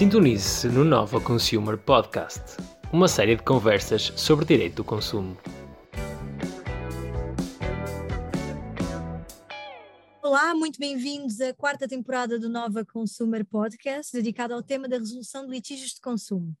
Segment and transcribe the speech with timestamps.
[0.00, 2.56] Sintonize-se no Nova Consumer Podcast,
[2.90, 5.36] uma série de conversas sobre direito do consumo.
[10.22, 15.44] Olá, muito bem-vindos à quarta temporada do Nova Consumer Podcast, dedicada ao tema da resolução
[15.44, 16.56] de litígios de consumo.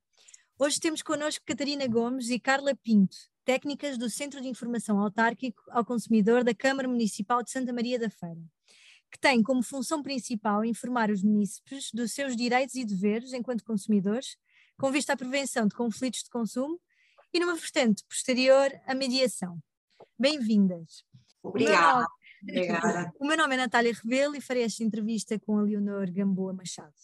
[0.58, 5.82] Hoje temos connosco Catarina Gomes e Carla Pinto, técnicas do Centro de Informação Autárquico ao
[5.82, 8.42] Consumidor da Câmara Municipal de Santa Maria da Feira
[9.10, 14.36] que tem como função principal informar os munícipes dos seus direitos e deveres enquanto consumidores,
[14.78, 16.80] com vista à prevenção de conflitos de consumo
[17.32, 19.58] e numa vertente posterior, a mediação.
[20.18, 21.04] Bem-vindas.
[21.42, 22.06] Obrigada.
[22.42, 23.12] Obrigada.
[23.18, 26.94] O meu nome é Natália Rebelo e farei esta entrevista com a Leonor Gamboa Machado.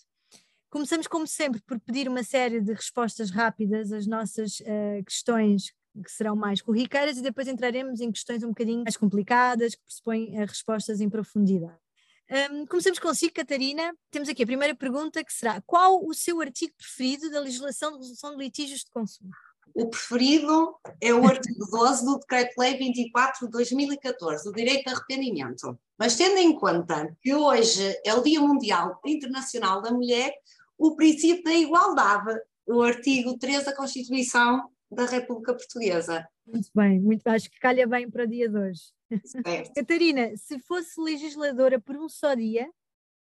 [0.71, 5.73] Começamos, como sempre, por pedir uma série de respostas rápidas às nossas uh, questões
[6.05, 10.35] que serão mais corriqueiras e depois entraremos em questões um bocadinho mais complicadas, que pressupõem
[10.35, 11.86] uh, respostas em profundidade.
[12.29, 13.95] Um, começamos consigo, Catarina.
[14.11, 17.99] Temos aqui a primeira pergunta que será: qual o seu artigo preferido da legislação de
[17.99, 19.31] resolução de litígios de consumo?
[19.75, 25.79] O preferido é o artigo 12 do Decreto-Lei 24 de 2014, o direito de arrependimento.
[25.99, 30.33] Mas tendo em conta que hoje é o Dia Mundial Internacional da Mulher,
[30.79, 36.27] o princípio da igualdade, o artigo 13 da Constituição da República Portuguesa.
[36.47, 38.96] Muito bem, muito, acho que calha bem para o dia de hoje.
[39.75, 42.69] Catarina, se fosse legisladora por um só dia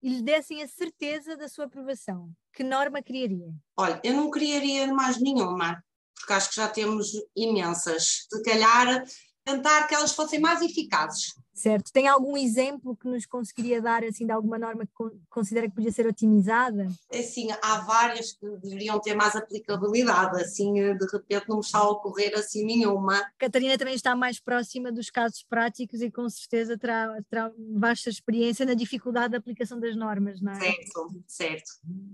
[0.02, 3.52] e lhe dessem a certeza da sua aprovação, que norma criaria?
[3.76, 5.82] Olha, eu não criaria mais nenhuma,
[6.14, 8.26] porque acho que já temos imensas.
[8.30, 9.04] Se calhar
[9.44, 11.34] tentar que elas fossem mais eficazes.
[11.56, 11.90] Certo.
[11.90, 14.92] Tem algum exemplo que nos conseguiria dar assim de alguma norma que
[15.30, 16.86] considera que podia ser otimizada?
[17.10, 21.78] É sim, há várias que deveriam ter mais aplicabilidade, assim de repente não me está
[21.78, 23.24] a ocorrer assim nenhuma.
[23.38, 28.66] Catarina também está mais próxima dos casos práticos e com certeza terá, terá vasta experiência
[28.66, 30.60] na dificuldade da aplicação das normas, não é?
[30.60, 31.70] Certo, certo.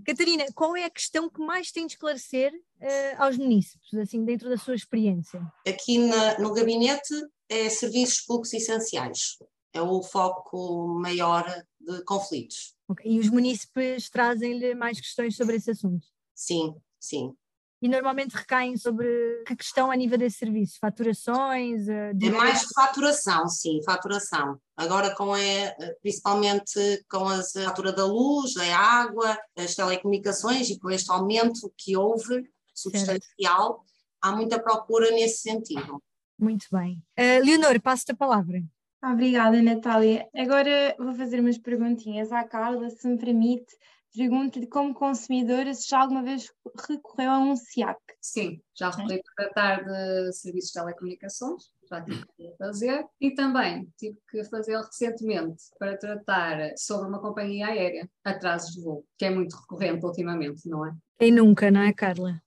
[0.07, 4.49] Catarina, qual é a questão que mais tem de esclarecer uh, aos munícipes, assim, dentro
[4.49, 5.41] da sua experiência?
[5.67, 7.13] Aqui na, no gabinete
[7.53, 9.37] é serviços públicos essenciais.
[9.73, 11.45] É o foco maior
[11.81, 12.75] de conflitos.
[12.89, 13.13] Okay.
[13.13, 16.07] E os munícipes trazem-lhe mais questões sobre esse assunto?
[16.35, 17.35] Sim, sim.
[17.81, 20.79] E normalmente recaem sobre que questão a nível desse serviço?
[20.79, 21.89] Faturações?
[21.89, 24.57] Uh, é mais de faturação, sim, faturação.
[24.77, 25.39] Agora com a,
[26.01, 31.97] principalmente com a fatura da luz, a água, as telecomunicações e com este aumento que
[31.97, 33.85] houve substancial, certo.
[34.23, 36.01] há muita procura nesse sentido.
[36.43, 37.01] Muito bem.
[37.17, 38.61] Uh, Leonor, passo-te a palavra.
[39.01, 40.29] Obrigada, Natália.
[40.35, 43.73] Agora vou fazer umas perguntinhas à Carla, se me permite.
[44.13, 46.51] Pergunto-lhe como consumidora se já alguma vez
[46.89, 47.97] recorreu a um SIAC.
[48.21, 53.89] Sim, já recorri para tratar de serviços de telecomunicações, já tive que fazer, e também
[53.97, 59.31] tive que fazer recentemente para tratar sobre uma companhia aérea, atrasos de voo, que é
[59.31, 60.93] muito recorrente ultimamente, não é?
[61.19, 62.43] Quem nunca, não é, Carla?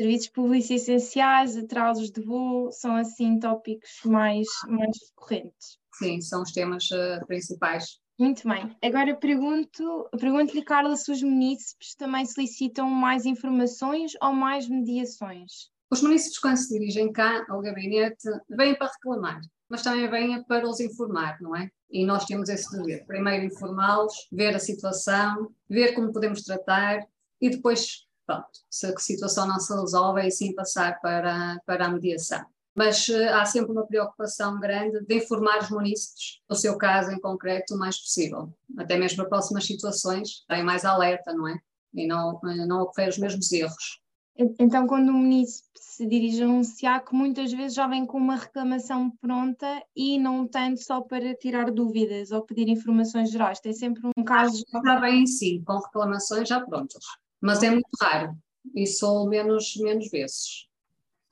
[0.00, 5.78] Serviços públicos essenciais, atrasos de voo, são assim tópicos mais, mais recorrentes.
[5.92, 8.00] Sim, são os temas uh, principais.
[8.18, 8.74] Muito bem.
[8.82, 15.70] Agora pergunto, pergunto-lhe, Carla, se os munícipes também solicitam mais informações ou mais mediações?
[15.90, 20.66] Os munícipes, quando se dirigem cá ao gabinete, vêm para reclamar, mas também vêm para
[20.66, 21.70] os informar, não é?
[21.90, 23.04] E nós temos esse dever.
[23.04, 27.06] Primeiro informá-los, ver a situação, ver como podemos tratar
[27.38, 31.88] e depois pronto, se a situação não se resolve, é sim passar para, para a
[31.88, 32.44] mediação.
[32.76, 37.20] Mas uh, há sempre uma preocupação grande de informar os munícipes do seu caso em
[37.20, 41.58] concreto o mais possível, até mesmo para próximas situações, tem mais alerta, não é?
[41.92, 44.00] E não, eh, não ocorrer os mesmos erros.
[44.58, 48.36] Então, quando o munícipe se dirige a um SIAC, muitas vezes já vem com uma
[48.36, 54.00] reclamação pronta e não tanto só para tirar dúvidas ou pedir informações gerais, tem sempre
[54.16, 54.64] um caso.
[54.86, 57.04] Já vem em si, com reclamações já prontas
[57.40, 58.36] mas é muito raro
[58.74, 60.68] e sou menos, menos vezes.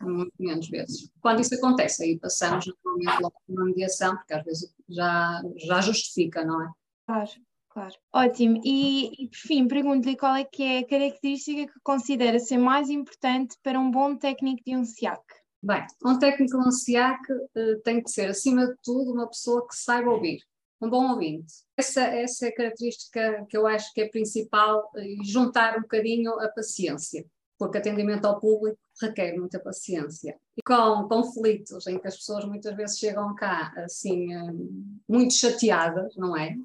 [0.00, 1.10] Muito menos vezes.
[1.20, 5.80] Quando isso acontece, aí passamos normalmente logo para uma mediação, porque às vezes já, já
[5.80, 6.70] justifica, não é?
[7.04, 7.30] Claro,
[7.68, 7.94] claro.
[8.12, 8.60] Ótimo.
[8.64, 12.88] E, e por fim, pergunto-lhe qual é que é a característica que considera ser mais
[12.88, 15.20] importante para um bom técnico de um SIAC?
[15.60, 19.66] Bem, um técnico de um SIAC uh, tem que ser, acima de tudo, uma pessoa
[19.66, 20.38] que saiba ouvir
[20.80, 21.52] um bom ouvinte.
[21.76, 26.38] Essa, essa é a característica que eu acho que é principal e juntar um bocadinho
[26.40, 27.26] a paciência,
[27.58, 30.38] porque atendimento ao público requer muita paciência.
[30.56, 36.16] E com conflitos em que as pessoas muitas vezes chegam cá assim, hum, muito chateadas,
[36.16, 36.56] não é?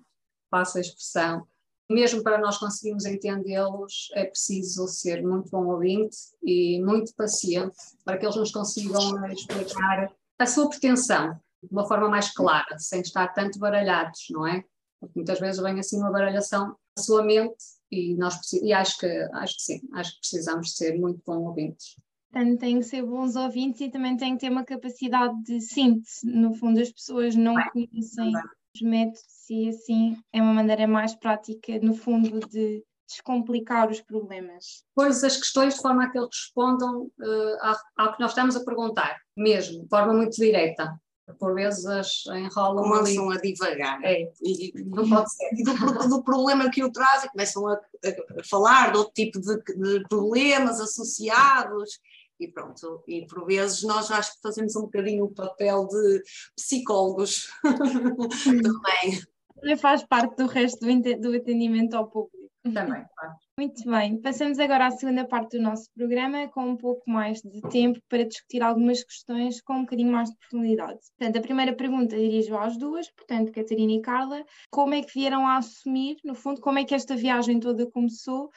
[0.49, 1.47] Passa a expressão.
[1.89, 7.75] Mesmo para nós conseguirmos entendê-los, é preciso ser muito bom ouvinte e muito paciente
[8.05, 13.01] para que eles nos consigam explicar a sua pretensão, de uma forma mais clara, sem
[13.01, 14.63] estar tanto baralhados, não é?
[14.99, 17.55] Porque muitas vezes vem assim uma baralhação na sua mente
[17.91, 21.95] e, nós, e acho, que, acho que sim, acho que precisamos ser muito bons ouvintes.
[22.31, 26.25] Portanto, têm que ser bons ouvintes e também têm que ter uma capacidade de síntese.
[26.25, 28.33] No fundo, as pessoas não conhecem
[28.75, 34.83] os métodos e assim é uma maneira mais prática, no fundo, de descomplicar os problemas.
[34.95, 38.55] Pôs as questões de forma a que eles respondam uh, ao, ao, que nós estamos
[38.55, 40.99] a perguntar, mesmo, de forma muito direta.
[41.39, 41.85] Por vezes
[42.27, 43.37] enrolam Começam ali.
[43.37, 44.03] a divagar.
[44.03, 45.49] É, e, não pode ser.
[45.53, 49.39] E do, do, problema que o traz e começam a, a, falar de outro tipo
[49.39, 51.99] de, de problemas associados
[52.39, 56.23] e pronto, e por vezes nós acho que fazemos um bocadinho o papel de
[56.55, 57.47] psicólogos
[58.43, 59.77] também.
[59.77, 60.85] Faz parte do resto
[61.19, 62.42] do atendimento ao público.
[62.63, 63.33] Também, claro.
[63.59, 67.61] Muito bem, passamos agora à segunda parte do nosso programa, com um pouco mais de
[67.69, 70.99] tempo para discutir algumas questões com um bocadinho mais de profundidade.
[71.17, 75.45] Portanto, a primeira pergunta dirijo às duas, portanto, Catarina e Carla, como é que vieram
[75.45, 78.49] a assumir, no fundo, como é que esta viagem toda começou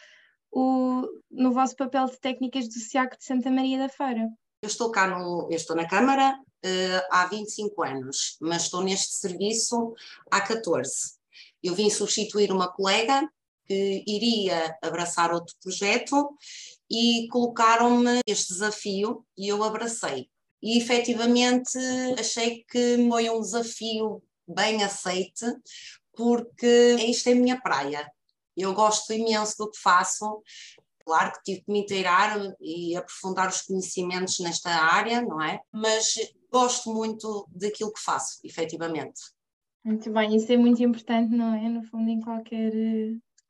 [0.50, 4.28] o, no vosso papel de técnicas do SIAC de Santa Maria da Feira?
[4.62, 6.32] Eu estou cá no, eu estou na Câmara
[6.64, 9.94] uh, há 25 anos, mas estou neste serviço
[10.30, 11.16] há 14.
[11.62, 13.28] Eu vim substituir uma colega
[13.66, 16.36] que iria abraçar outro projeto
[16.90, 20.28] e colocaram-me este desafio e eu abracei.
[20.62, 21.78] E efetivamente
[22.18, 25.44] achei que foi um desafio bem aceite,
[26.14, 28.10] porque isto é a minha praia.
[28.56, 30.42] Eu gosto imenso do que faço.
[31.04, 35.60] Claro que tive que me inteirar e aprofundar os conhecimentos nesta área, não é?
[35.72, 36.14] Mas
[36.50, 39.20] gosto muito daquilo que faço, efetivamente.
[39.84, 41.68] Muito bem, isso é muito importante, não é?
[41.68, 42.72] No fundo, em qualquer,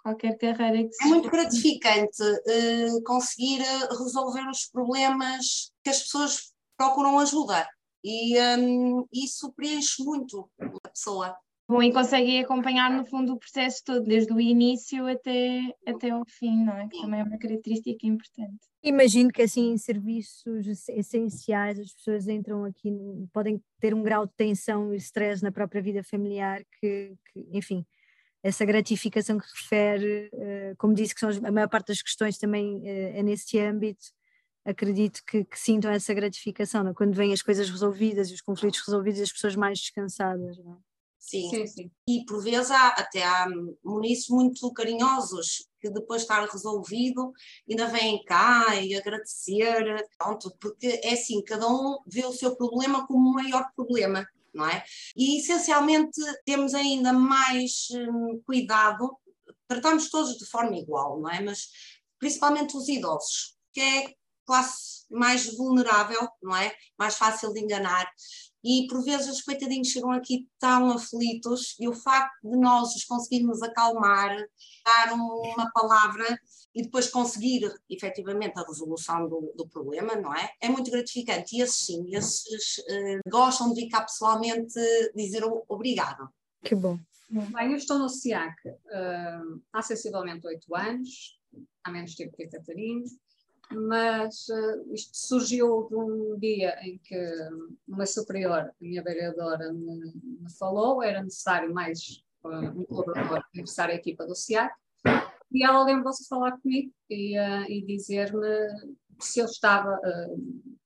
[0.07, 1.05] qualquer carreira que se.
[1.05, 7.69] É muito gratificante uh, conseguir eh, resolver os problemas que as pessoas procuram ajuda.
[8.05, 11.37] E um, isso preenche muito a pessoa.
[11.69, 16.23] Bom, e conseguem acompanhar no fundo o processo todo, desde o início até, até ao
[16.25, 16.87] fim, não é?
[16.87, 18.61] Que também é uma característica importante.
[18.85, 22.93] Imagino que assim em serviços essenciais as pessoas entram aqui,
[23.33, 27.85] podem ter um grau de tensão e stress na própria vida familiar que, que enfim,
[28.47, 32.81] essa gratificação que refere, eh, como disse que são a maior parte das questões também
[32.87, 34.07] eh, é nesse âmbito,
[34.65, 36.93] acredito que, que sintam essa gratificação, não?
[36.93, 36.95] É?
[36.95, 40.59] quando vêm as coisas resolvidas e os conflitos resolvidos e as pessoas mais descansadas.
[40.59, 40.75] Não?
[40.75, 40.77] É?
[41.19, 41.51] Sim.
[41.51, 41.91] sim, sim.
[42.09, 43.49] E por vezes há, até há
[43.85, 47.33] munícipes muito carinhosos que depois de estar resolvido
[47.69, 53.05] ainda vêm cá e agradecer, pronto, porque é assim, cada um vê o seu problema
[53.09, 54.25] como o maior problema,
[54.57, 54.83] não é?
[55.17, 59.17] E essencialmente temos ainda mais hum, cuidado,
[59.69, 61.41] tratamos todos de forma igual, não é?
[61.41, 61.69] Mas
[62.19, 64.15] principalmente os idosos, que é
[64.47, 66.75] classe mais vulnerável, não é?
[66.99, 68.11] Mais fácil de enganar
[68.67, 73.05] e por vezes os coitadinhos chegam aqui tão aflitos e o facto de nós os
[73.05, 74.37] conseguirmos acalmar,
[74.85, 76.25] dar uma palavra
[76.75, 80.51] e depois conseguir efetivamente a resolução do, do problema, não é?
[80.61, 84.75] É muito gratificante e esses sim, esses uh, gostam de vir cá pessoalmente
[85.15, 86.29] dizer obrigado.
[86.65, 86.99] Que bom.
[87.31, 91.39] Bem, eu estou no SIAC uh, há sensivelmente oito anos,
[91.85, 93.05] há menos tempo que a Catarina,
[93.73, 97.17] mas uh, isto surgiu de um dia em que
[97.87, 103.91] uma superior, minha vereadora, me, me falou, era necessário mais uh, um colaborador para interessar
[103.91, 104.73] a equipa do SIAC,
[105.53, 108.47] e ela lembrou-se de falar comigo e, uh, e dizer-me
[109.19, 109.99] se eu estava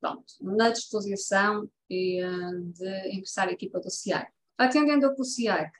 [0.00, 2.22] pronto, na disposição e,
[2.74, 4.30] de ingressar a equipa do SIAC.
[4.56, 5.72] Atendendo ao que o SIAC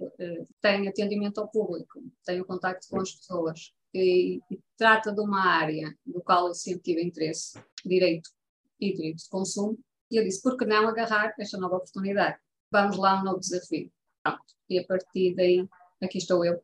[0.61, 5.45] tem atendimento ao público, tem o contacto com as pessoas, e, e trata de uma
[5.47, 5.95] área
[6.31, 8.31] qual eu sempre tive interesse, direito
[8.79, 9.77] e direito de consumo,
[10.09, 12.39] e eu disse, por que não agarrar esta nova oportunidade?
[12.71, 13.91] Vamos lá, um novo desafio.
[14.23, 14.41] Pronto.
[14.69, 15.69] E a partir daí,
[16.01, 16.63] aqui estou eu,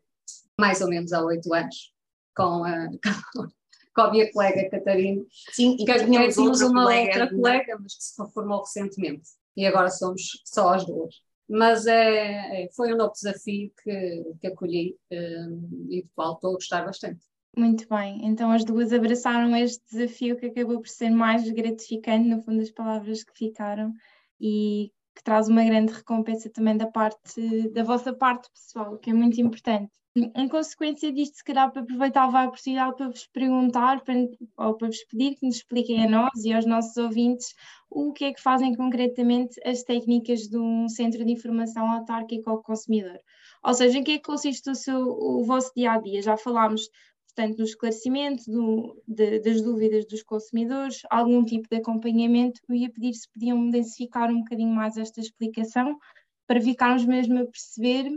[0.56, 1.92] mais ou menos há oito anos,
[2.36, 2.88] com a,
[3.92, 5.24] com a minha colega Catarina.
[5.50, 9.30] Sim, e que tínhamos uma colega, outra colega, mas que se formou recentemente.
[9.56, 11.12] E agora somos só as duas.
[11.48, 16.50] Mas é, é, foi um novo desafio que, que acolhi um, e do qual estou
[16.50, 17.20] a gostar bastante.
[17.58, 22.42] Muito bem, então as duas abraçaram este desafio que acabou por ser mais gratificante, no
[22.42, 23.94] fundo, das palavras que ficaram
[24.38, 29.14] e que traz uma grande recompensa também da parte da vossa parte pessoal, que é
[29.14, 29.90] muito importante.
[30.34, 34.14] Em consequência disto, se calhar para aproveitar a oportunidade para vos perguntar para,
[34.58, 37.54] ou para vos pedir que nos expliquem a nós e aos nossos ouvintes
[37.90, 42.62] o que é que fazem concretamente as técnicas de um centro de informação autárquico ao
[42.62, 43.18] consumidor.
[43.62, 46.22] Ou seja, em que é que consiste o, seu, o vosso dia a dia?
[46.22, 46.88] Já falámos,
[47.36, 52.60] portanto, do esclarecimento do, de, das dúvidas dos consumidores, algum tipo de acompanhamento.
[52.66, 55.98] Eu ia pedir se podiam densificar um bocadinho mais esta explicação
[56.46, 58.10] para ficarmos mesmo a perceber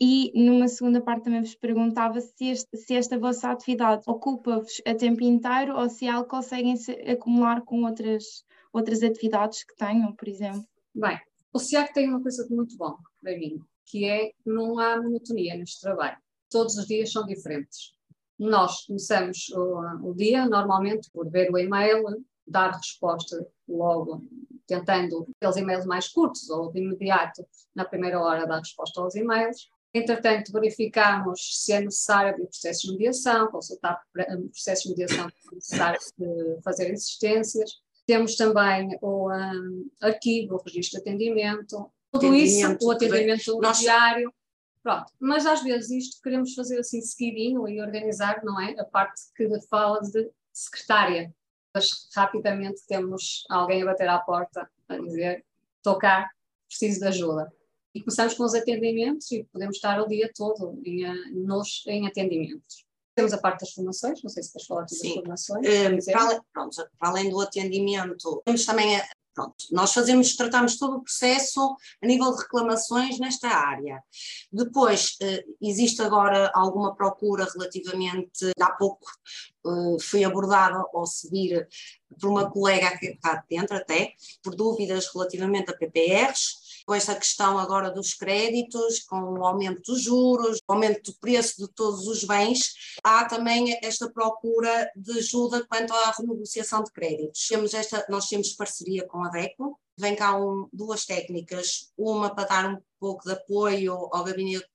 [0.00, 4.94] E numa segunda parte também vos perguntava se, este, se esta vossa atividade ocupa-vos a
[4.94, 6.74] tempo inteiro ou se é algo conseguem
[7.10, 10.66] acumular com outras, outras atividades que tenham, por exemplo.
[10.94, 11.18] Bem,
[11.52, 15.00] o SIAC tem uma coisa de muito bom para mim, que é que não há
[15.00, 16.18] monotonia neste trabalho.
[16.50, 17.94] Todos os dias são diferentes.
[18.38, 22.02] Nós começamos o, o dia normalmente por ver o e-mail,
[22.46, 24.22] dar resposta logo,
[24.66, 29.68] tentando aqueles e-mails mais curtos ou de imediato, na primeira hora, dar resposta aos e-mails.
[29.92, 35.54] Entretanto, verificamos se é necessário abrir processos de mediação, consultar processos de mediação se é
[35.54, 36.00] necessário
[36.64, 37.70] fazer insistências.
[38.04, 43.78] Temos também o um, arquivo, o registro de atendimento, tudo atendimento, isso, o atendimento nós...
[44.84, 48.78] Pronto, mas às vezes isto queremos fazer assim seguidinho e organizar, não é?
[48.78, 51.34] A parte que fala de secretária,
[51.74, 55.42] mas rapidamente temos alguém a bater à porta a dizer:
[55.78, 56.30] estou cá,
[56.68, 57.50] preciso de ajuda.
[57.94, 62.06] E começamos com os atendimentos e podemos estar o dia todo em, eh, nos, em
[62.06, 62.84] atendimentos.
[63.14, 65.66] Temos a parte das formações, não sei se queres falar das formações.
[65.66, 70.78] Um, para, além, pronto, para além do atendimento, temos também a, Pronto, nós fazemos, tratamos
[70.78, 74.00] todo o processo a nível de reclamações nesta área.
[74.52, 79.10] Depois, eh, existe agora alguma procura relativamente, há pouco
[79.66, 81.66] eh, fui abordada ao subir
[82.20, 87.58] por uma colega aqui cá dentro até, por dúvidas relativamente a PPRs, com esta questão
[87.58, 92.24] agora dos créditos, com o aumento dos juros, o aumento do preço de todos os
[92.24, 97.46] bens, há também esta procura de ajuda quanto à renegociação de créditos.
[97.48, 102.48] Temos esta, nós temos parceria com a DECO, vem cá um, duas técnicas, uma para
[102.48, 104.66] dar um pouco de apoio ao gabinete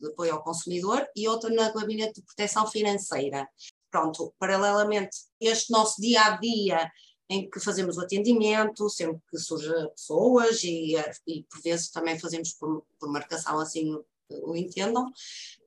[0.00, 3.48] de apoio ao consumidor e outra no gabinete de proteção financeira.
[3.90, 6.90] Pronto, paralelamente, este nosso dia a dia
[7.28, 10.94] em que fazemos o atendimento, sempre que surgem pessoas e,
[11.26, 15.10] e por vezes também fazemos por, por marcação, assim o entendam.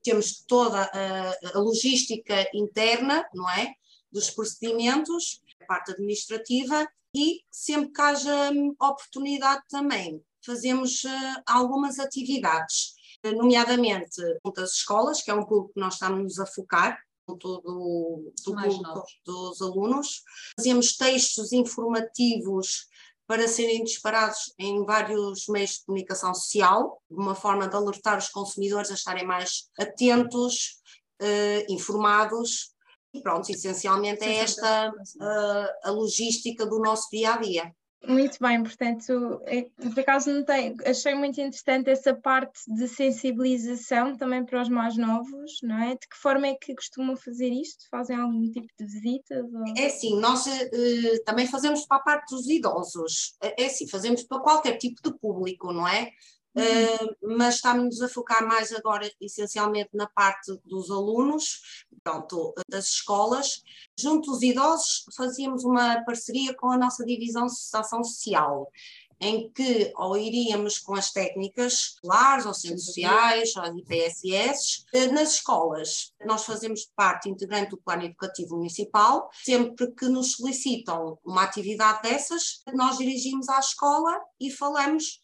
[0.04, 3.74] Temos toda a, a, logística interna, não é?
[4.12, 12.96] Dos procedimentos, a parte administrativa e sempre que haja oportunidade também, fazemos uh, algumas atividades,
[13.24, 14.22] nomeadamente
[14.56, 16.98] das escolas, que é um público que nós estamos a focar,
[17.28, 20.24] do, do, do dos alunos.
[20.56, 22.88] Fazíamos textos informativos
[23.28, 28.90] para serem disparados em vários meios de comunicação social, uma forma de alertar os consumidores
[28.90, 30.78] a estarem mais atentos,
[31.20, 32.74] eh, informados.
[33.14, 37.76] E pronto, essencialmente é esta uh, a logística do nosso dia a dia.
[38.08, 44.16] Muito bem, portanto, é, por acaso não tem, achei muito interessante essa parte de sensibilização
[44.16, 45.90] também para os mais novos, não é?
[45.90, 47.86] De que forma é que costumam fazer isto?
[47.92, 49.46] Fazem algum tipo de visitas?
[49.54, 49.74] Ou...
[49.78, 54.24] É assim, nós uh, também fazemos para a parte dos idosos, é, é assim, fazemos
[54.24, 56.10] para qualquer tipo de público, não é?
[56.58, 63.62] Uh, mas estamos a focar mais agora essencialmente na parte dos alunos, pronto, das escolas.
[63.96, 68.72] Junto aos idosos fazíamos uma parceria com a nossa divisão de ação social,
[69.20, 75.34] em que ou iríamos com as técnicas escolares, ou centros sociais, ou IPSS, eh, nas
[75.34, 76.12] escolas.
[76.26, 82.64] Nós fazemos parte integrante do plano educativo municipal, sempre que nos solicitam uma atividade dessas,
[82.74, 85.22] nós dirigimos à escola e falamos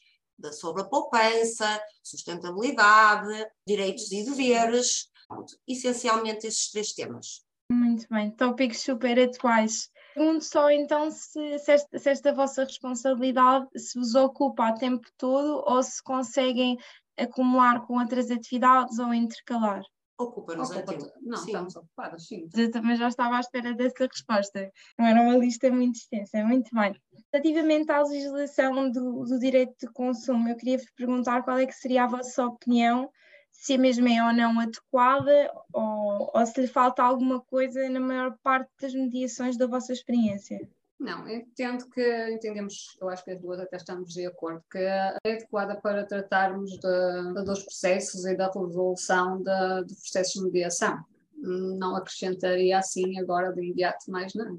[0.51, 7.43] sobre a poupança, sustentabilidade, direitos e deveres, pronto, essencialmente esses três temas.
[7.71, 9.89] Muito bem, tópicos super atuais.
[10.13, 15.07] Pergunto só então se, se, esta, se esta vossa responsabilidade se vos ocupa a tempo
[15.17, 16.77] todo ou se conseguem
[17.17, 19.81] acumular com outras atividades ou intercalar.
[20.19, 21.11] Ocupa-nos Ocupa a tempo.
[21.21, 21.45] Não, sim.
[21.47, 22.47] estamos ocupadas, sim.
[22.55, 24.71] Eu também já estava à espera dessa resposta.
[24.97, 26.43] Não era uma lista muito extensa.
[26.43, 26.95] Muito bem.
[27.33, 31.73] Relativamente à legislação do, do direito de consumo, eu queria vos perguntar qual é que
[31.73, 33.09] seria a vossa opinião,
[33.51, 37.99] se a mesma é ou não adequada, ou, ou se lhe falta alguma coisa na
[37.99, 40.61] maior parte das mediações da vossa experiência.
[40.99, 45.17] Não, entendo que entendemos, eu acho que as duas até estamos de acordo, que é
[45.25, 51.03] adequada para tratarmos de, de dos processos e da resolução de processos de mediação.
[51.35, 54.55] Não acrescentaria assim agora de imediato mais nada.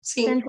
[0.00, 0.42] Sim,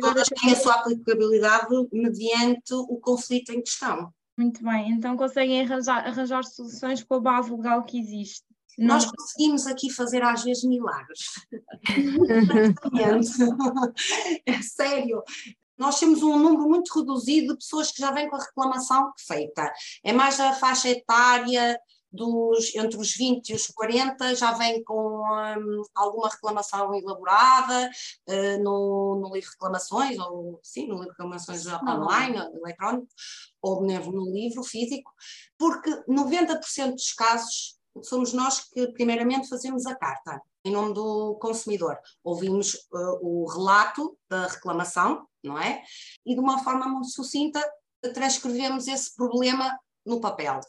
[0.00, 4.12] todas têm a sua aplicabilidade mediante o conflito em questão.
[4.36, 8.44] Muito bem, então conseguem arranjar, arranjar soluções com a base legal que existe.
[8.76, 11.20] Nós conseguimos aqui fazer às vezes milagres.
[14.46, 15.22] é sério.
[15.78, 19.72] Nós temos um número muito reduzido de pessoas que já vêm com a reclamação feita.
[20.04, 21.78] É mais a faixa etária
[22.14, 27.90] dos, entre os 20 e os 40 já vem com um, alguma reclamação elaborada
[28.28, 33.08] uh, no, no livro de reclamações, ou sim, no livro de reclamações online, eletrónico,
[33.60, 35.10] ou mesmo no livro físico,
[35.58, 41.98] porque 90% dos casos somos nós que primeiramente fazemos a carta em nome do consumidor.
[42.22, 45.82] Ouvimos uh, o relato da reclamação, não é?
[46.24, 47.62] E de uma forma muito sucinta
[48.12, 50.60] transcrevemos esse problema no papel.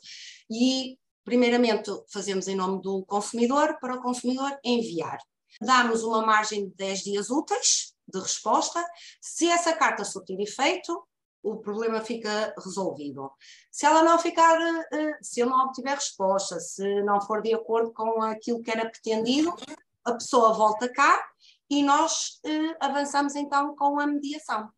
[0.49, 5.17] E, primeiramente, fazemos em nome do consumidor para o consumidor enviar.
[5.59, 8.85] Damos uma margem de 10 dias úteis de resposta.
[9.19, 11.05] Se essa carta surtir efeito,
[11.41, 13.31] o problema fica resolvido.
[13.71, 14.57] Se ela não ficar,
[14.91, 18.89] eh, se eu não obtiver resposta, se não for de acordo com aquilo que era
[18.89, 19.53] pretendido,
[20.03, 21.23] a pessoa volta cá
[21.69, 24.69] e nós eh, avançamos então com a mediação.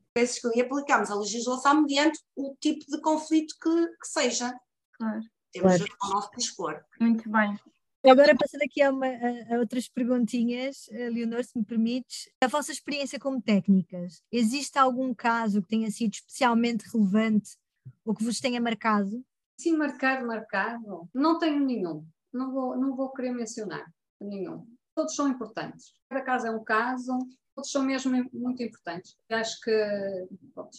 [0.56, 4.54] E aplicamos a legislação mediante o tipo de conflito que, que seja.
[4.94, 5.22] Claro.
[5.52, 5.98] Temos claro.
[6.04, 6.84] o nosso dispor.
[7.00, 7.58] Muito bem.
[8.06, 13.20] Agora, passando aqui a, uma, a, outras perguntinhas, Leonor, se me permites, a vossa experiência
[13.20, 17.58] como técnicas, existe algum caso que tenha sido especialmente relevante
[18.06, 19.24] ou que vos tenha marcado?
[19.60, 21.10] Sim, marcado, marcado.
[21.14, 22.06] Não tenho nenhum.
[22.32, 24.66] Não vou, não vou querer mencionar nenhum.
[24.96, 25.94] Todos são importantes.
[26.10, 27.18] Cada caso é um caso,
[27.56, 29.18] todos são mesmo muito importantes.
[29.30, 30.28] Acho que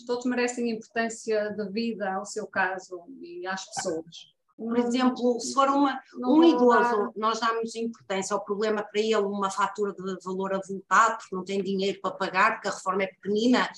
[0.07, 4.38] todos merecem importância de vida ao seu caso e às pessoas.
[4.59, 9.51] Por exemplo, se for uma, um idoso, nós damos importância ao problema para ele, uma
[9.51, 13.71] fatura de valor avultado, porque não tem dinheiro para pagar, porque a reforma é pequenina,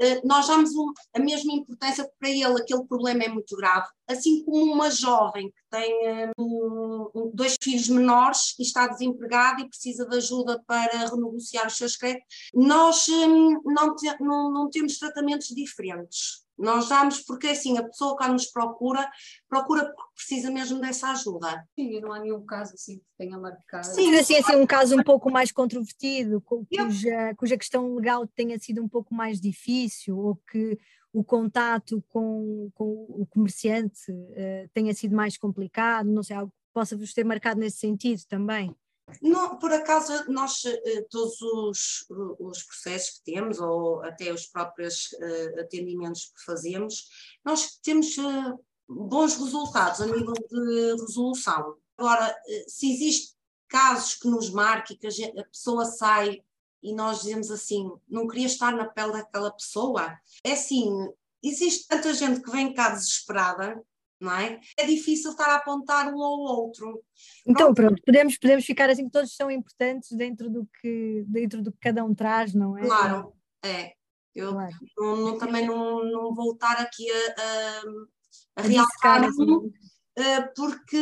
[0.00, 0.70] eh, nós damos
[1.14, 3.86] a mesma importância para ele, aquele problema é muito grave.
[4.08, 9.68] Assim como uma jovem que tem eh, um, dois filhos menores e está desempregada e
[9.68, 14.98] precisa de ajuda para renegociar os seus créditos, nós hum, não, te, não, não temos
[14.98, 16.43] tratamentos diferentes.
[16.56, 19.10] Nós damos, porque assim, a pessoa que nos procura,
[19.48, 21.66] procura porque precisa mesmo dessa ajuda.
[21.74, 23.86] Sim, não há nenhum caso assim que tenha marcado.
[23.86, 28.82] Sim, assim, assim um caso um pouco mais controvertido, cuja, cuja questão legal tenha sido
[28.82, 30.78] um pouco mais difícil, ou que
[31.12, 36.72] o contato com, com o comerciante uh, tenha sido mais complicado, não sei, algo que
[36.72, 38.74] possa vos ter marcado nesse sentido também.
[39.20, 42.06] Não, por acaso, nós, eh, todos os,
[42.38, 47.08] os processos que temos, ou até os próprios uh, atendimentos que fazemos,
[47.44, 48.16] nós temos
[48.88, 51.76] bons resultados a nível de resolução.
[51.96, 52.34] Agora,
[52.66, 53.34] se existem
[53.68, 56.42] casos que nos marquem, que a, gente, a pessoa sai
[56.82, 60.90] e nós dizemos assim, não queria estar na pele daquela pessoa, é assim,
[61.42, 63.82] existe tanta gente que vem cá desesperada
[64.24, 64.60] não é?
[64.78, 67.02] É difícil estar a apontar um ao outro.
[67.46, 71.62] Então, pronto, pronto podemos, podemos ficar assim que todos são importantes dentro do que, dentro
[71.62, 72.82] do que cada um traz, não é?
[72.82, 73.32] Claro,
[73.64, 73.92] é.
[74.34, 74.74] Eu claro.
[74.98, 79.72] Não, não, também não, não vou estar aqui a, a, a realçar assim.
[80.16, 80.96] Eh, porque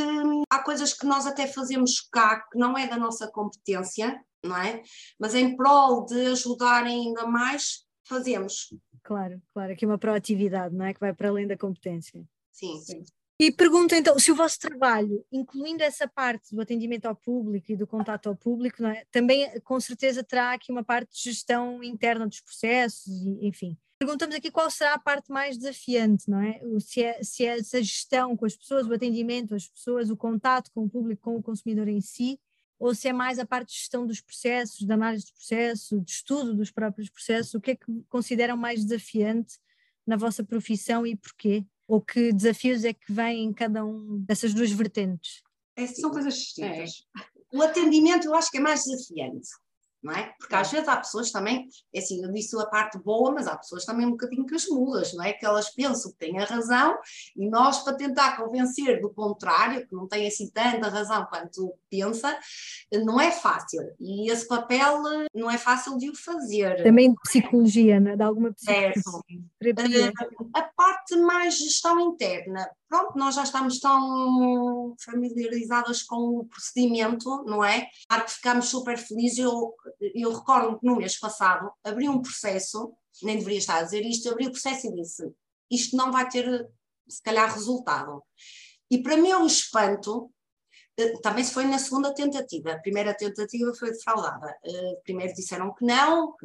[0.51, 4.83] há coisas que nós até fazemos cá que não é da nossa competência, não é?
[5.19, 8.75] Mas em prol de ajudar ainda mais, fazemos.
[9.03, 10.95] Claro, claro, aqui uma proatividade, não é?
[10.95, 12.25] Que vai para além da competência.
[12.53, 12.79] Sim.
[12.81, 13.05] Sim.
[13.41, 17.77] E pergunto então, se o vosso trabalho, incluindo essa parte do atendimento ao público e
[17.77, 19.05] do contato ao público, é?
[19.11, 23.77] também com certeza terá aqui uma parte de gestão interna dos processos, enfim.
[23.99, 26.61] Perguntamos aqui qual será a parte mais desafiante, não é?
[26.79, 27.23] Se, é?
[27.23, 30.89] se é essa gestão com as pessoas, o atendimento às pessoas, o contato com o
[30.89, 32.39] público, com o consumidor em si,
[32.79, 36.11] ou se é mais a parte de gestão dos processos, da análise dos processos, de
[36.11, 39.59] estudo dos próprios processos, o que é que consideram mais desafiante
[40.07, 41.65] na vossa profissão e porquê?
[41.87, 45.43] Ou que desafios é que vêm em cada um dessas duas vertentes?
[45.77, 47.07] É, são coisas distintas.
[47.19, 47.57] É.
[47.57, 49.49] O atendimento eu acho que é mais desafiante
[50.03, 50.35] não é?
[50.39, 53.57] Porque às vezes há pessoas também, é assim, eu disse a parte boa, mas há
[53.57, 55.33] pessoas também um bocadinho que as não é?
[55.33, 56.99] Que elas pensam que têm a razão
[57.37, 62.37] e nós, para tentar convencer do contrário, que não tem assim tanta razão quanto pensa,
[63.05, 63.83] não é fácil.
[64.01, 66.83] E esse papel eh, não é fácil de o fazer.
[66.83, 68.17] Também de psicologia, né?
[68.17, 69.23] de alguma psicologia.
[69.63, 77.43] Uh, a parte mais gestão interna, pronto, nós já estamos tão familiarizadas com o procedimento,
[77.47, 77.89] não é?
[78.07, 79.39] Claro que ficamos super felizes.
[79.39, 79.75] Eu,
[80.15, 84.29] eu recordo que no mês passado abri um processo, nem deveria estar a dizer isto,
[84.29, 85.33] abri o processo e disse:
[85.71, 86.69] isto não vai ter,
[87.09, 88.23] se calhar, resultado.
[88.91, 90.31] E para meu espanto,
[90.99, 92.73] eh, também se foi na segunda tentativa.
[92.73, 94.55] A primeira tentativa foi defraudada.
[94.63, 96.37] Eh, primeiro disseram que não,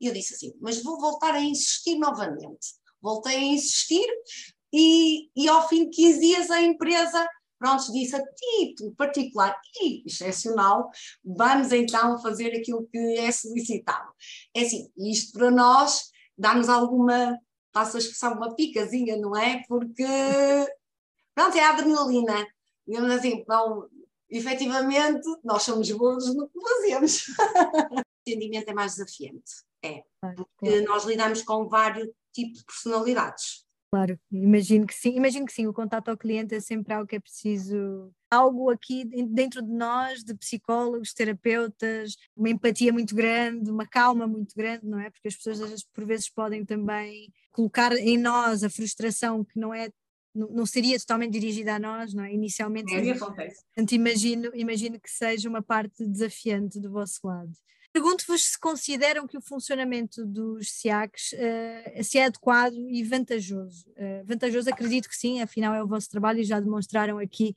[0.00, 2.82] e eu disse assim: mas vou voltar a insistir novamente.
[3.02, 4.06] Voltei a insistir,
[4.76, 7.28] e, e ao fim de 15 dias a empresa
[7.64, 10.90] pronto, disse a título particular e excepcional,
[11.24, 14.12] vamos então fazer aquilo que é solicitado.
[14.54, 17.38] É assim, isto para nós dá-nos alguma,
[17.72, 19.62] passa a expressão, uma picazinha, não é?
[19.66, 20.04] Porque,
[21.34, 22.46] pronto, é a adrenalina.
[22.86, 23.88] digamos assim, não,
[24.28, 27.26] efetivamente, nós somos bons no que fazemos.
[27.96, 33.63] o entendimento é mais desafiante, é, porque nós lidamos com vários tipos de personalidades.
[33.94, 37.14] Claro, imagino que sim, imagino que sim, o contato ao cliente é sempre algo que
[37.14, 43.86] é preciso, algo aqui dentro de nós, de psicólogos, terapeutas, uma empatia muito grande, uma
[43.86, 45.10] calma muito grande, não é?
[45.10, 49.90] Porque as pessoas por vezes podem também colocar em nós a frustração que não é
[50.34, 52.34] não seria totalmente dirigida a nós, não é?
[52.34, 52.92] Inicialmente.
[52.92, 53.62] É, acontece.
[53.66, 57.52] Portanto, imagino, imagino que seja uma parte desafiante do vosso lado.
[57.94, 63.88] Pergunto-vos se consideram que o funcionamento dos SIACs uh, se é adequado e vantajoso.
[63.90, 67.54] Uh, vantajoso, acredito que sim, afinal é o vosso trabalho e já demonstraram aqui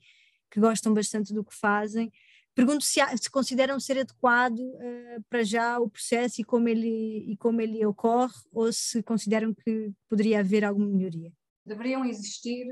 [0.48, 2.12] que gostam bastante do que fazem.
[2.54, 7.36] Pergunto se, se consideram ser adequado uh, para já o processo e como, ele, e
[7.36, 11.32] como ele ocorre ou se consideram que poderia haver alguma melhoria.
[11.66, 12.64] Deveriam existir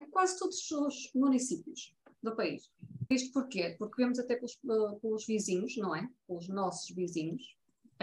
[0.00, 2.70] em quase todos os municípios do país.
[3.08, 3.74] Isto porquê?
[3.78, 4.58] Porque vemos até pelos,
[5.00, 6.08] pelos vizinhos, não é?
[6.26, 7.56] Pelos nossos vizinhos,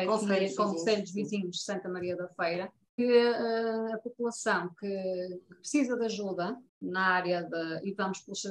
[0.06, 6.06] Conselhos, Conselhos Vizinhos de Santa Maria da Feira, que uh, a população que, precisa de
[6.06, 8.41] ajuda na área de, e vamos pelas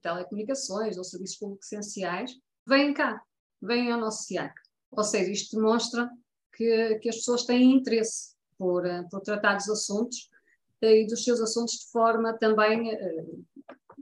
[0.00, 3.22] telecomunicações ou serviços públicos essenciais, vêm cá,
[3.60, 4.54] vêm ao nosso SIAC.
[4.92, 6.08] Ou seja, isto demonstra
[6.54, 10.30] que, que as pessoas têm interesse por, uh, por tratar dos assuntos
[10.82, 12.94] e dos seus assuntos de forma também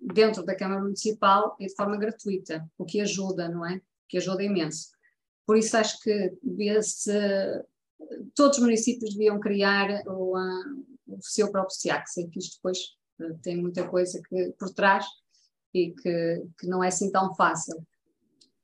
[0.03, 3.81] dentro da Câmara Municipal e de forma gratuita, o que ajuda, não é?
[4.09, 4.88] Que ajuda imenso.
[5.47, 6.33] Por isso acho que
[8.35, 10.37] todos os municípios deviam criar o,
[11.07, 12.79] o seu próprio SIAC, sei que isto depois
[13.21, 15.07] eh, tem muita coisa que, por trás
[15.75, 17.85] e que, que não é assim tão fácil.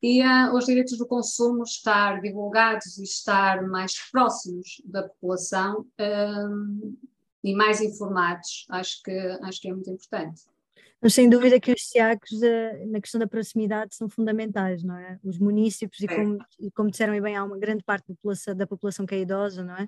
[0.01, 6.97] E uh, os direitos do consumo estar divulgados e estar mais próximos da população uh,
[7.43, 10.43] e mais informados, acho que, acho que é muito importante.
[11.01, 15.19] Mas sem dúvida que os SIACs, eh, na questão da proximidade, são fundamentais, não é?
[15.23, 16.15] Os municípios, e é.
[16.15, 16.39] como,
[16.75, 19.77] como disseram bem, há uma grande parte da população, da população que é idosa, não
[19.77, 19.87] é?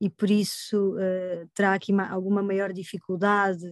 [0.00, 3.66] E por isso uh, terá aqui uma, alguma maior dificuldade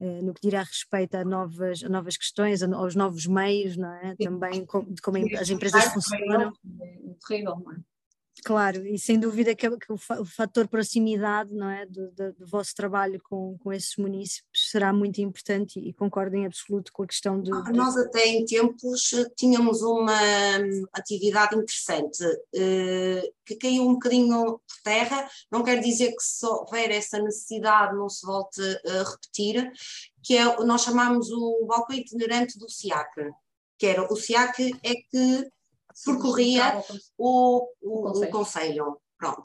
[0.00, 3.92] uh, no que dirá respeito a novas, a novas questões, a, aos novos meios, não
[3.92, 4.16] é?
[4.16, 6.52] Também de como as empresas funcionam.
[6.80, 7.93] É terrível, não é?
[8.42, 12.46] Claro, e sem dúvida que, que o, o, fator proximidade não é, do, do, do,
[12.46, 17.04] vosso trabalho com, com esses municípios será muito importante e, e concordo em absoluto com
[17.04, 17.54] a questão do.
[17.54, 20.12] Ah, nós até em tempos eh, tínhamos uma
[20.58, 26.44] hum, atividade interessante uh, que caiu um bocadinho por terra, não quer dizer que se
[26.44, 29.70] houver essa necessidade não se volte a repetir,
[30.22, 33.30] que é, nós chamamos o balcão itinerante do SIAC,
[33.78, 35.50] que era o SIAC é que
[36.04, 36.82] percorria
[37.18, 39.00] o, o, o, Conselho.
[39.16, 39.44] Pronto.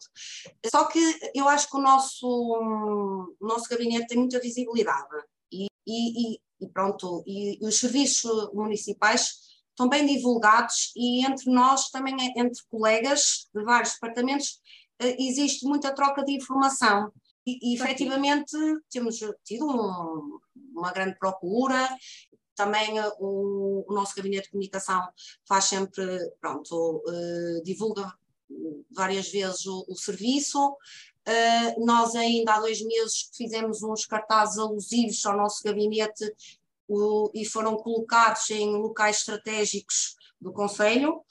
[0.65, 0.99] Só que
[1.33, 5.15] eu acho que o nosso, o nosso gabinete tem muita visibilidade
[5.51, 12.15] e, e, e pronto, e, os serviços municipais estão bem divulgados e entre nós, também
[12.35, 14.59] entre colegas de vários departamentos,
[14.99, 17.11] eh, existe muita troca de informação.
[17.47, 18.57] E, e efetivamente
[18.91, 20.39] temos tido um,
[20.75, 21.89] uma grande procura
[22.59, 25.01] também uh, o, o, nosso gabinete de comunicação
[25.47, 26.03] faz sempre,
[26.41, 28.13] pronto, uh, divulga
[28.91, 30.59] várias vezes o, o serviço.
[31.25, 36.29] Uh, nós ainda há dois meses fizemos uns cartazes alusivos ao nosso gabinete
[36.85, 41.23] o, e foram colocados em locais estratégicos do Conselho.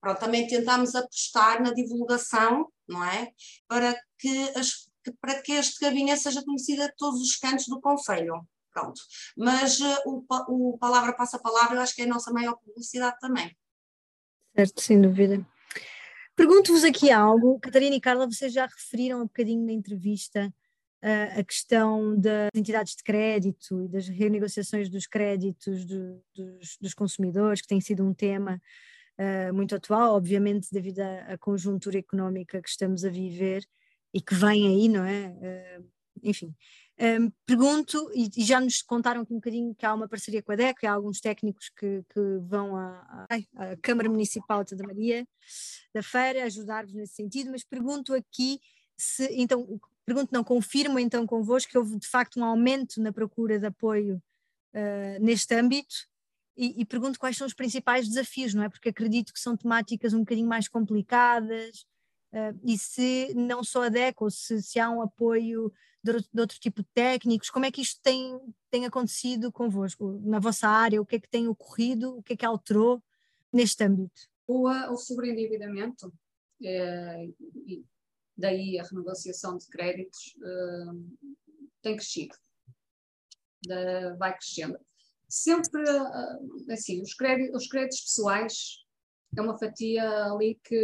[0.00, 3.30] Pronto, também tentámos apostar na divulgação, não é?
[3.68, 8.44] Para que, as, para que este gabinete seja conhecido a todos os cantos do Conselho.
[8.74, 9.00] Pronto.
[9.36, 13.16] Mas uh, o, o palavra passa palavra, eu acho que é a nossa maior publicidade
[13.20, 13.56] também.
[14.54, 15.46] Certo, sem dúvida.
[16.34, 20.52] Pergunto-vos aqui algo, Catarina e Carla, vocês já referiram um bocadinho na entrevista
[21.04, 26.94] uh, a questão das entidades de crédito e das renegociações dos créditos do, dos, dos,
[26.94, 28.60] consumidores, que tem sido um tema
[29.20, 33.64] uh, muito atual, obviamente devido à, à, conjuntura económica que estamos a viver
[34.12, 35.28] e que vem aí, não é?
[35.28, 36.52] Uh, enfim,
[37.00, 40.52] um, pergunto, e, e, já nos contaram aqui um bocadinho que há uma parceria com
[40.52, 43.26] a DEC, há alguns técnicos que, que vão à,
[43.56, 45.26] à, Câmara Municipal de Santa Maria
[45.92, 48.60] da Feira ajudar-vos nesse sentido, mas pergunto aqui
[48.96, 53.58] se, então, pergunto não, confirmo então convosco que houve de facto um aumento na procura
[53.58, 54.22] de apoio
[54.72, 55.94] uh, neste âmbito
[56.56, 58.68] e, e, pergunto quais são os principais desafios, não é?
[58.68, 61.84] Porque acredito que são temáticas um bocadinho mais complicadas,
[62.34, 66.58] Uh, e se não só a DECO, se, se há um apoio de, de, outro
[66.58, 68.36] tipo de técnicos, como é que isto tem,
[68.68, 72.36] tem acontecido convosco, na vossa área, o que é que tem ocorrido, o que é
[72.36, 73.00] que alterou
[73.52, 74.28] neste âmbito?
[74.48, 76.12] O, o sobreendividamento,
[76.60, 77.28] é,
[77.68, 77.84] e
[78.36, 81.30] daí a renegociação de créditos, é,
[81.82, 82.34] tem crescido,
[84.18, 84.76] vai crescendo.
[85.28, 85.84] sempre,
[86.68, 88.84] assim, os créditos, os créditos pessoais
[89.36, 90.76] é uma fatia ali que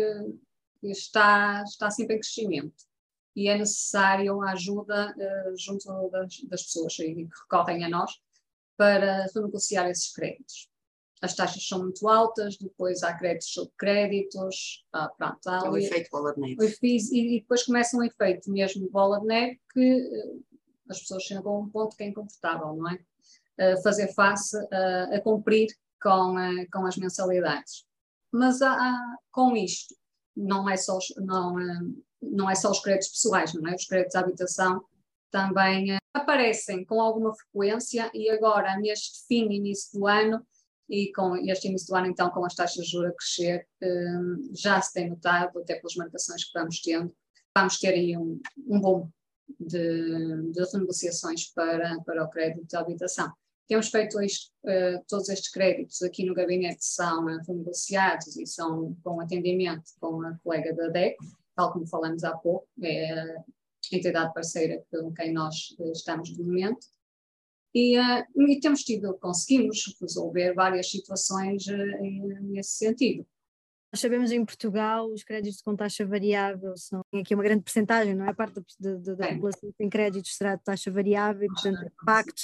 [0.82, 2.90] está, está sempre em crescimento
[3.34, 8.12] e é necessário a ajuda uh, junto das, das pessoas que recorrem a nós
[8.76, 10.68] para renegociar esses créditos.
[11.22, 15.76] As taxas são muito altas, depois há créditos sobre créditos, ah, pronto, há é o
[15.76, 16.78] efeito bola de neve.
[16.82, 20.44] E, e, depois começa um efeito mesmo bola de neve que uh,
[20.88, 23.74] as pessoas chegam a um ponto que é incomportável, não é?
[23.74, 24.56] Uh, fazer face
[25.12, 25.68] a cumprir
[26.02, 26.34] com,
[26.72, 27.84] com as mensalidades.
[28.32, 28.98] Mas há,
[29.30, 29.94] com isto,
[30.40, 31.56] não é só, não,
[32.20, 33.74] não é só os créditos pessoais, não é?
[33.74, 34.82] Os créditos de habitação
[35.30, 40.44] também aparecem com alguma frequência e agora, neste fim início do ano,
[40.88, 44.50] e com este início do ano, então, com as taxas de juros a crescer, hum,
[44.52, 47.14] já se tem notado, até pelas marcações que vamos tendo,
[47.56, 49.08] vamos ter aí um, um
[49.58, 53.32] de, de renegociações para, para o crédito de habitação.
[53.70, 58.96] Temos feito isto, uh, todos estes créditos aqui no gabinete são uh, renegociados e são
[59.04, 61.16] com atendimento com a colega da DEC,
[61.54, 63.44] tal como falamos há pouco, é a
[63.92, 66.84] entidade parceira com quem nós uh, estamos de momento.
[67.72, 71.64] E, e, temos tido, conseguimos resolver várias situações
[72.40, 73.24] nesse sentido.
[73.92, 78.24] Nós sabemos em Portugal os créditos com taxa variável são aqui uma grande porcentagem, não
[78.24, 78.30] é?
[78.30, 81.82] A parte da, da, da população que tem créditos será de taxa variável e, portanto,
[81.82, 82.42] o impacto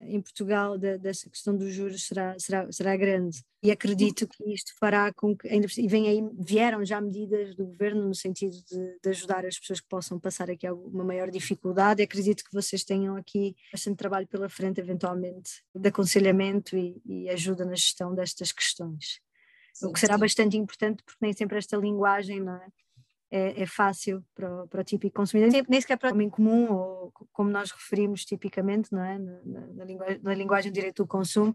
[0.00, 3.42] em Portugal de, desta questão dos juros será, será, será grande.
[3.62, 7.66] E acredito que isto fará com que, ainda, e vem aí, vieram já medidas do
[7.66, 12.02] governo no sentido de, de, ajudar as pessoas que possam passar aqui alguma maior dificuldade.
[12.02, 17.66] Acredito que vocês tenham aqui bastante trabalho pela frente, eventualmente, de aconselhamento e, e ajuda
[17.66, 19.20] na gestão destas questões.
[19.74, 20.20] Sim, o que será sim.
[20.20, 22.66] bastante importante, porque nem sempre esta linguagem, não é?
[23.30, 26.72] É, é fácil para, para o típico consumidor, nem, nem sequer para o homem comum,
[26.72, 29.18] ou como nós referimos tipicamente, não é?
[29.18, 31.54] na, na, na, linguagem, na linguagem do direito do consumo,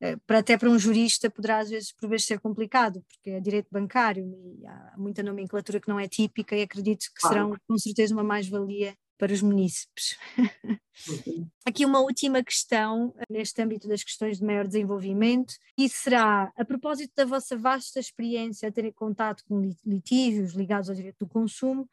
[0.00, 3.40] é, para até para um jurista poderá às vezes por vezes ser complicado, porque é
[3.40, 7.34] direito bancário e há muita nomenclatura que não é típica e acredito que claro.
[7.34, 10.18] serão com certeza uma mais-valia para os munícipes.
[10.36, 11.48] Uhum.
[11.64, 17.12] Aqui uma última questão neste âmbito das questões de maior desenvolvimento, e será, a propósito
[17.14, 21.88] da vossa vasta experiência a ter contato com litígios ligados ao direito do consumo,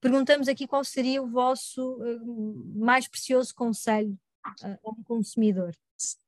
[0.00, 4.18] perguntamos aqui qual seria o vosso uh, mais precioso conselho
[4.64, 5.70] uh, a um consumidor.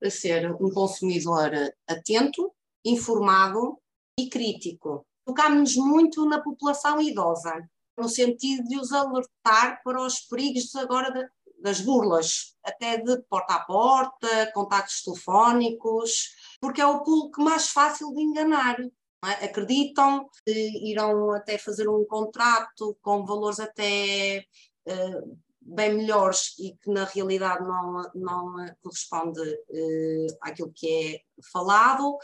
[0.04, 1.50] A ser um consumidor
[1.84, 2.52] atento,
[2.84, 3.76] informado
[4.16, 5.04] e crítico.
[5.26, 11.26] Focámos-nos muito na população idosa no sentido de os alertar para os perigos agora de,
[11.60, 18.12] das burlas, até de porta a porta, contactos telefónicos, porque é o público mais fácil
[18.14, 18.76] de enganar.
[18.80, 19.46] É?
[19.46, 24.44] Acreditam irão até fazer um contrato com valores até
[24.86, 31.20] uh, bem melhores e que na realidade não, não corresponde uh, àquilo que é
[31.52, 32.18] falado.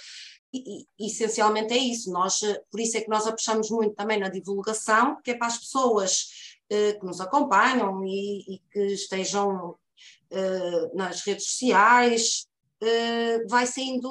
[0.53, 4.29] E, e, essencialmente é isso, nós, por isso é que nós apostamos muito também na
[4.29, 10.97] divulgação, que é para as pessoas uh, que nos acompanham e, e que estejam uh,
[10.97, 12.47] nas redes sociais,
[13.51, 14.11] vai saindo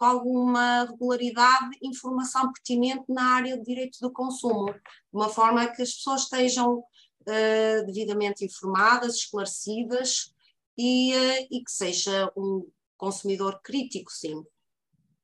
[0.00, 4.80] com alguma regularidade informação pertinente na área de direito do consumo, de
[5.12, 6.82] uma forma que as pessoas estejam
[7.22, 10.34] uh, devidamente informadas, esclarecidas
[10.76, 14.44] e, uh, e que seja um consumidor crítico, sim,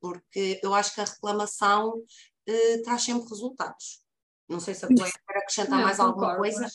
[0.01, 4.05] porque eu acho que a reclamação uh, traz sempre resultados.
[4.49, 6.67] Não sei se a colega quer acrescentar mais concordo, alguma coisa.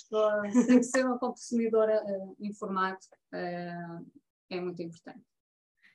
[0.52, 3.00] Que tem que ser um consumidor uh, informado,
[3.34, 4.06] uh,
[4.50, 5.24] é muito importante.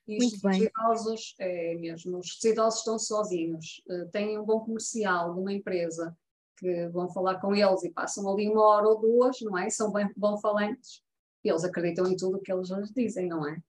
[0.09, 0.63] E muito os bem.
[0.63, 6.17] idosos, é mesmo, os idosos estão sozinhos, uh, têm um bom comercial de uma empresa
[6.57, 9.69] que vão falar com eles e passam ali uma hora ou duas, não é?
[9.71, 11.03] São bem bom falantes,
[11.45, 13.61] eles acreditam em tudo o que eles lhes dizem, não é?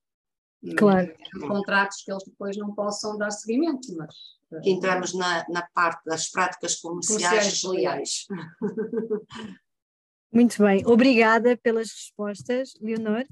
[0.63, 1.13] E claro.
[1.47, 4.15] Contratos que eles depois não possam dar seguimento, mas.
[4.63, 8.25] Que entramos na, na parte das práticas comerciais leais.
[10.31, 13.25] Muito bem, obrigada pelas respostas, Leonor.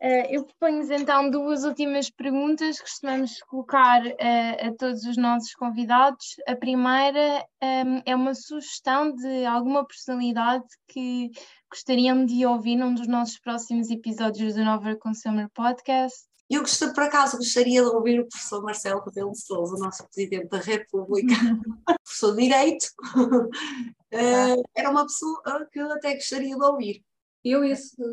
[0.00, 5.52] Uh, eu proponho então duas últimas perguntas que costumamos colocar uh, a todos os nossos
[5.54, 6.36] convidados.
[6.46, 11.30] A primeira um, ehm, é uma sugestão de alguma personalidade que
[11.68, 16.28] gostariam de ouvir num dos nossos próximos episódios do Nova Consumer Podcast.
[16.48, 20.08] Eu gostaria, por acaso, gostaria de ouvir o professor Marcelo Rebelo de Sousa, o nosso
[20.08, 21.34] Presidente da República,
[22.04, 22.86] professor de Direito.
[23.16, 27.04] Uh, era uma pessoa que eu até gostaria de ouvir.
[27.44, 27.62] Eu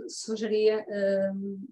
[0.07, 0.85] sugeria
[1.33, 1.67] um,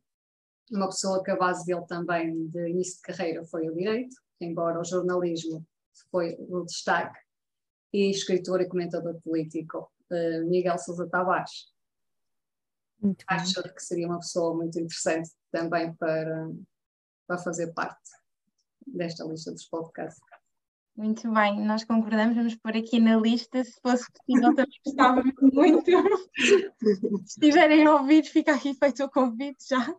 [0.71, 4.79] uma pessoa que a base dele também de início de carreira foi o direito, embora
[4.79, 5.65] o jornalismo
[6.09, 7.19] foi o destaque,
[7.93, 11.71] e escritor e comentador político uh, Miguel Sousa Tavares.
[12.99, 13.73] Muito Acho bem.
[13.73, 16.49] que seria uma pessoa muito interessante também para,
[17.27, 18.09] para fazer parte
[18.87, 20.23] desta lista dos podcasts.
[20.95, 25.91] Muito bem, nós concordamos, vamos pôr aqui na lista, se fosse possível também gostávamos muito.
[27.25, 29.95] se estiverem a ouvir, fica aqui feito o convite já.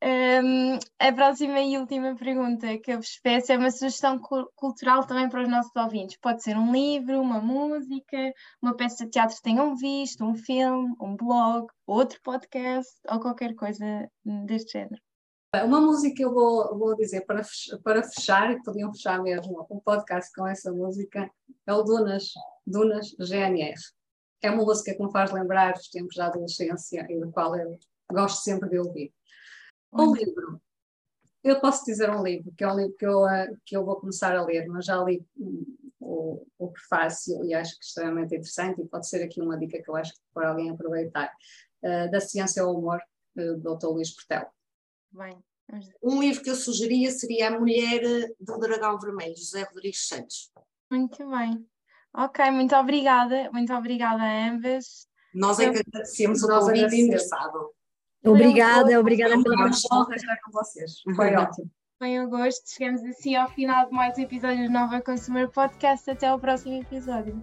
[0.00, 4.18] Um, a próxima e última pergunta que eu vos peço é uma sugestão
[4.54, 6.16] cultural também para os nossos ouvintes.
[6.18, 10.94] Pode ser um livro, uma música, uma peça de teatro que tenham visto, um filme,
[11.00, 14.08] um blog, outro podcast ou qualquer coisa
[14.46, 15.02] deste género.
[15.54, 17.42] Uma música que eu vou, vou dizer para,
[17.82, 21.30] para fechar, e podiam fechar mesmo um podcast com essa música,
[21.66, 22.32] é o Dunas,
[22.66, 23.74] Dunas GNR.
[24.42, 27.78] É uma música que me faz lembrar os tempos da adolescência e do qual eu
[28.12, 29.12] gosto sempre de ouvir.
[29.90, 30.60] Um livro.
[31.42, 33.96] Eu posso dizer um livro, que é um livro que eu, eh, que eu vou
[33.96, 35.64] começar a ler, mas já li hum,
[35.98, 39.82] o, o prefácio e acho que é extremamente interessante e pode ser aqui uma dica
[39.82, 41.32] que eu acho que para alguém aproveitar.
[41.82, 43.00] Uh, da Ciência ao Humor,
[43.38, 43.86] uh, do Dr.
[43.86, 44.52] Luís Portel.
[45.10, 45.42] Bem,
[46.02, 48.00] um livro que eu sugeria seria A Mulher
[48.40, 50.50] do Dragão Vermelho, José Rodrigues Santos.
[50.90, 51.66] Muito bem.
[52.14, 55.06] Ok, muito obrigada, muito obrigada a ambas.
[55.34, 57.70] Nós é que agradecemos o convite interessado.
[58.24, 60.12] Obrigada, obrigada pela participação.
[60.12, 61.02] estar com vocês.
[61.14, 61.70] Foi ótimo.
[61.98, 62.62] Foi um gosto.
[62.66, 66.10] Chegamos assim ao final de mais um episódio do Nova Consumer Podcast.
[66.10, 67.42] Até ao próximo episódio.